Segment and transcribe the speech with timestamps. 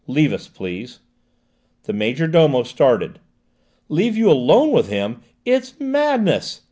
[0.07, 0.99] "Leave us, please."
[1.83, 3.19] The major domo started.
[3.87, 5.21] "Leave you alone with him?
[5.45, 6.59] It's madness!"